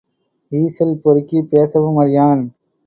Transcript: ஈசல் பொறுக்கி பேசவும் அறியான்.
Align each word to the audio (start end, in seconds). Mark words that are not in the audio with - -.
ஈசல் 0.51 0.95
பொறுக்கி 1.01 1.41
பேசவும் 1.43 1.97
அறியான். 1.97 2.43